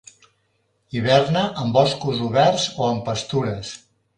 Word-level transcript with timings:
Hiverna 0.95 1.43
en 1.65 1.75
boscos 1.75 2.25
oberts 2.31 2.67
o 2.85 2.89
en 2.95 3.07
pastures. 3.11 3.79